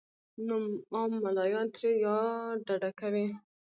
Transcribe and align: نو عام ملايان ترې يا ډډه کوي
نو 0.47 0.55
عام 0.95 1.11
ملايان 1.25 1.67
ترې 1.75 1.91
يا 2.05 2.17
ډډه 2.65 2.91
کوي 2.99 3.27